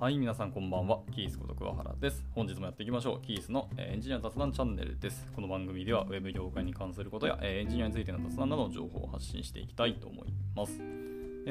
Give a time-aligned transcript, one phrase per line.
[0.00, 1.00] はい、皆さんこんばんは。
[1.14, 2.24] キースこと桑原です。
[2.34, 3.20] 本日もやっていきましょう。
[3.20, 5.26] キースのエンジニア雑談チャンネルです。
[5.36, 10.80] この番組では Web 業界に関することやエンジニアについての雑談などの情報を発信していきたいと思います。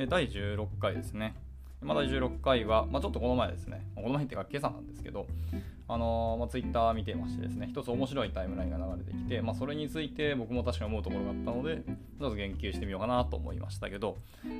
[0.10, 1.36] 第16回ですね。
[1.82, 5.28] まだ16回は、まあ、ちょっとこの前ですね、この前っていうか今朝なんですけど、
[5.88, 14.18] あのー、まあ、Twitter 見てましてですね、一つ面白いタイムラインが流れてきて、まあ、それについて僕も確かに思うところがあったので、ちょっと言及してみようかなと思いましたけど、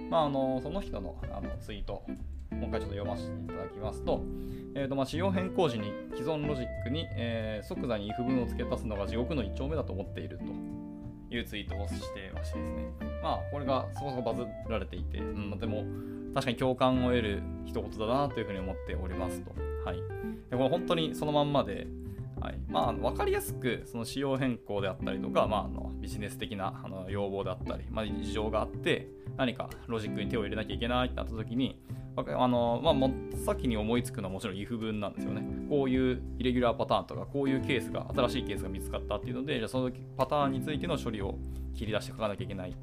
[0.10, 2.04] まあ、あのー、その人のあのツイート、
[2.52, 4.24] もう一回ちょっと読ませていただきますと、
[4.76, 10.79] えーとまあ、仕様変更時に既存ロジックに、えー、即座に if 文を付け足すのが地獄の一丁目だと思っていると。
[11.30, 15.84] いうツイートをしてましてですね、まあ、これがそこそこバズられていて、うん、でも
[16.34, 19.52] 確かに共感を得る一言だなというふうに思っておりますと。
[19.86, 19.98] はい、
[20.50, 21.88] でこれ本当にそのまんまで、
[22.40, 22.60] はい。
[22.70, 31.78] まあ、分かりやすくその仕様変更であったりとか、まあ、あのビジネス的なあの要望であったり、まあ、事情があって何かロジックに手を入れなきゃいけないってなった時に
[32.28, 33.12] あの、まあ、真っ
[33.46, 35.44] 先に思いつくのはもちろん if 文なんですよね。
[35.70, 41.38] こういうイレギュラーパターンとか、こういうケースが、新しいケースが見つかったっていうので、じゃあそのパターンについての処理を
[41.76, 42.76] 切り出して書かなきゃいけない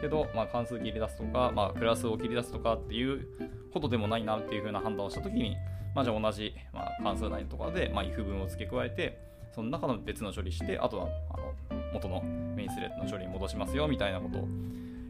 [0.00, 3.26] けど、まあ、関数切り出すとか、まあ、クラスを切り出すとかっていう
[3.72, 5.56] ことでもないなっていう風な判断をしたときに、
[5.94, 9.18] まあ、じゃあ同じ、まあ、関数内とかで、まあ、if 文を付け加えて、
[9.54, 14.48] その中の別の処理して、あとはあの元のメインスレッドの処理に戻しますよみたいなことを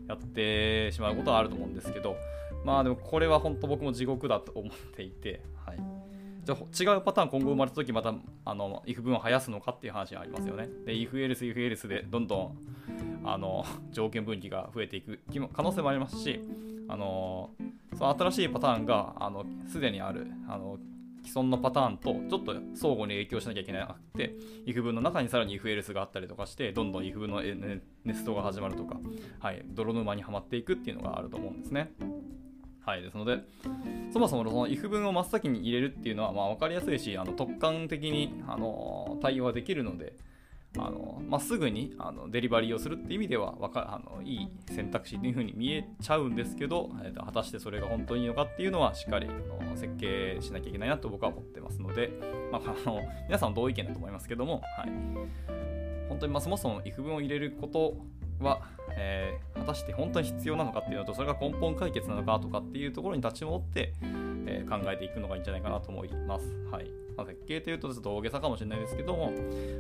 [0.09, 2.17] やってしまうことはあると思うんですけど、
[2.65, 5.79] まあでもこれは本当僕も地獄だと思っていて、はい。
[6.45, 10.69] じゃあ違うパターン今後生まれた時またあの if 文を生やすのかっていう話がありますよね。
[10.85, 12.59] で、if else if else でどんどん
[13.25, 15.21] あの条件分岐が増えていく
[15.53, 16.41] 可能性もありますし、
[16.89, 17.51] あの
[17.97, 20.79] その新しいパターンがあのすでにあるあの
[21.25, 24.35] 既存のパターンとちょっと相互に影響しなきゃいけなくて
[24.67, 28.99] if 文の中にさらに if else があったりとかしてどんどん if 文のネストが始まるとか、
[29.39, 31.93] はい、泥沼にはまっていくっていうのがあると思うんですね。
[32.85, 33.39] はい、ですので、
[34.13, 40.15] そもそもその if 文を真っ先に入れるっていうのはまあ分かりやすいし、あの特感的にあの対応ができるので、
[40.79, 52.11] あのまあ、すぐにあのデリバリーをするっていう意味ではかあのいい選択肢というふうに見えちゃうんですけど、えー、と果たしてそれが本当にいいのかっていうのはしっかりあの設計しなきゃいけないなと僕は思ってますので、
[52.51, 54.91] まあ、あの皆さん同意見だと思いますけども、はい、
[56.09, 57.97] 本当にまそもそも if 文を入れること
[58.43, 58.63] は、
[58.97, 63.95] えー、果たして本当に必要なのかっていうのとそれが根本解決なのかとかっていうところに立ち戻って、
[64.47, 66.47] えー、考えていくのがいいんじゃないかなと思います。
[66.71, 69.33] はいまあ、設計というとちょっと大げさかもしれないですけども、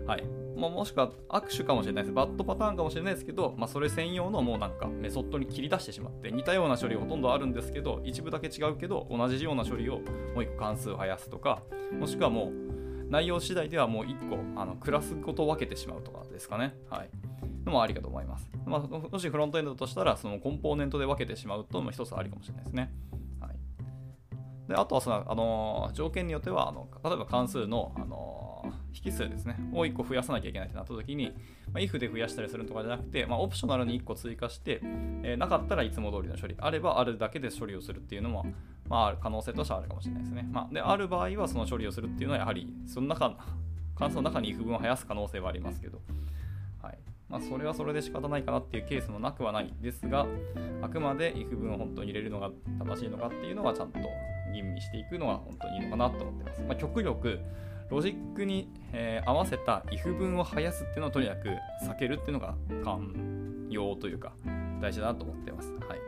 [0.06, 0.24] はい
[0.56, 2.14] まあ、もしくは握手かもしれないです。
[2.14, 10.00] バッドパターンかもしれないですけど、まあ、それ専用のもうなんかメソッドに切り出してしまって似たような処理ほとんどあるんですけど一部だけ違うけど同じような処理を
[10.34, 11.62] もう一個関数を生やすとか
[11.98, 12.52] もしくはもう
[13.08, 16.74] 内容次第ではもう1個あのクラスごと分けてしまうとかですかね。
[16.88, 17.31] はい
[17.64, 18.50] のもありかと思います。
[18.66, 22.92] まあ、もしフロントエンドとしたら、そのコンポーネントで分けてしまうと、まあ、一つありかもしれないですね。
[23.40, 28.42] はい、であとはその、あの条件によってはあの、例えば関数の、あの
[29.04, 31.34] 引数ですね、を1個増やさなきゃいけないってなった時に、
[31.72, 34.80] まあ、if で増やしたりするとかじゃなくて、まあ、オプショナルに1個追加して、
[35.22, 38.46] えー、なかったらいつも通りの処理、あればあるだけで処理をするっていうのも、
[38.88, 40.48] まあ、可能性としてはあるかもしれないですね。
[40.50, 43.36] まあ、で、ある場合はその処理をするっていうのは、やはり、その中、
[43.96, 46.00] 関数の中に if 文を生やす可能性はありますけど、
[47.32, 50.26] まあ、それはそれで仕方ないかなっていうケースもなくはないですが、
[50.82, 53.98] あくまで if 文を本当に入れるのが正しいのかっていうのはちゃんと
[54.54, 56.60] 吟味していくのが本当にいいのかなと思ってます。
[56.60, 57.40] まあ、極力、
[57.88, 61.48] ロジックに、えー、合わせた if 文を生やすっていうのをとにかく
[61.86, 62.54] 避けるっていうのが
[62.84, 64.34] 寛容というか
[64.82, 65.72] 大事だなと思ってます。
[65.72, 65.98] はい。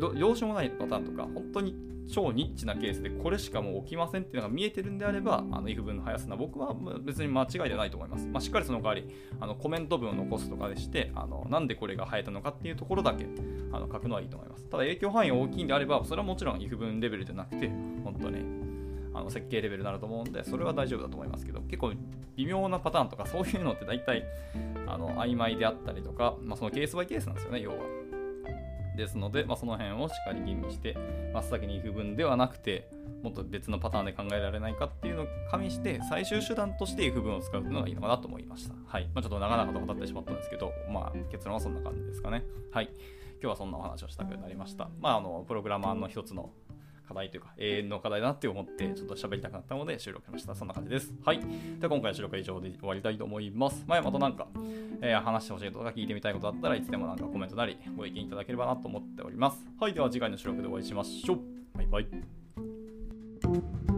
[0.00, 1.76] どうしようもないパターンとか、本当に
[2.08, 8.26] 超ニッチなケースでこれしかもう起きませんっていうのが見えてるんであれば、あの if 文の速さな僕は別に間違いではないと思います。
[8.26, 9.08] まあ、しっかりその代わり
[9.40, 13.26] あのコメント文を残すとかでして、あのなんでこれが生えたのかっていうところだけ
[13.72, 14.64] あの書くのはいいと思います。
[14.64, 17.68] ただ影響範囲が大きいんであれば、それはもちろん if 文レベルじゃなくて、
[18.04, 18.42] 本当ね、
[19.14, 21.92] あの設計レベルになると思うんで、それは大丈夫だと思いますけど、結構
[22.36, 24.24] 微妙なパターンとか、そういうのって大体
[24.86, 27.78] あの曖昧であったりとか、まあ、そのケースバイケースなんですよね、要は。
[28.96, 30.96] ですので、まあ、その辺をしっかり吟味して、
[31.32, 32.88] 真っ先に不分ではなくて、
[33.22, 38.74] もっと別のパターンで考えられないかっていうのを加味して、最終手段として if 文を使うのがいいのかなと思いました。
[38.86, 39.08] はい。
[39.14, 42.44] まあ、ちょっと長々と語ってしまったんですけど、まあ、結論はそんな感じですかね。
[42.72, 42.90] はい。
[43.40, 44.88] 今日はそんなお話をしたくなりました。
[45.00, 46.50] まあ、あの、プログラマーの一つの
[47.06, 50.54] 課題というか、永遠の課題だなって思って、ちょっと喋りたくなったので収録しました。
[50.54, 51.14] そんな感じです。
[51.24, 51.40] はい。
[51.40, 51.44] で
[51.86, 53.84] は今回の収録は以上で終わりたいと思います。
[53.86, 54.48] 前またなんか、
[55.00, 59.64] えー、話してほしいことか聞いてみたいことだったらいつでもなんかコメントなりご意見いただければなと思っております。
[59.80, 59.94] はい。
[59.94, 61.40] では次回の収録でお会いしましょう。
[61.76, 63.95] バイバイ。